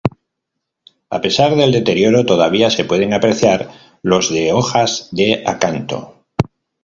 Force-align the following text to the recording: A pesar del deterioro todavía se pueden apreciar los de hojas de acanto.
A 1.11 1.21
pesar 1.21 1.55
del 1.55 1.71
deterioro 1.71 2.25
todavía 2.25 2.71
se 2.71 2.85
pueden 2.85 3.13
apreciar 3.13 3.69
los 4.01 4.33
de 4.33 4.51
hojas 4.51 5.09
de 5.11 5.43
acanto. 5.45 6.15